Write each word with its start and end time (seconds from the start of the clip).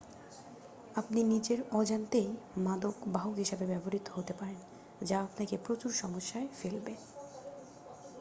আপনি 0.95 1.19
নিজের 1.23 1.59
অজান্তেই 1.71 2.29
মাদক 2.57 2.95
বাহক 3.07 3.35
হিসাবে 3.35 3.65
ব্যবহৃত 3.67 4.05
হতে 4.09 4.33
পারেন 4.33 4.59
যা 5.01 5.17
আপনাকে 5.27 5.55
প্রচুর 5.65 5.91
সমস্যায় 6.01 6.47
ফেলবে 6.53 6.93